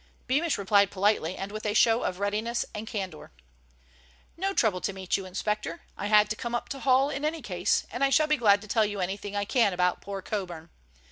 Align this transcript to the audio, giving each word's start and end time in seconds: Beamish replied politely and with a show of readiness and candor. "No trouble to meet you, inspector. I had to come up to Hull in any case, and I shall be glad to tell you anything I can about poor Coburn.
Beamish 0.25 0.57
replied 0.57 0.89
politely 0.89 1.35
and 1.37 1.51
with 1.51 1.63
a 1.63 1.75
show 1.75 2.01
of 2.01 2.17
readiness 2.17 2.65
and 2.73 2.87
candor. 2.87 3.31
"No 4.35 4.51
trouble 4.51 4.81
to 4.81 4.93
meet 4.93 5.15
you, 5.15 5.27
inspector. 5.27 5.83
I 5.95 6.07
had 6.07 6.27
to 6.31 6.35
come 6.35 6.55
up 6.55 6.69
to 6.69 6.79
Hull 6.79 7.11
in 7.11 7.23
any 7.23 7.43
case, 7.43 7.85
and 7.91 8.03
I 8.03 8.09
shall 8.09 8.25
be 8.25 8.35
glad 8.37 8.63
to 8.63 8.67
tell 8.67 8.83
you 8.83 8.99
anything 8.99 9.35
I 9.35 9.45
can 9.45 9.73
about 9.73 10.01
poor 10.01 10.23
Coburn. 10.23 10.71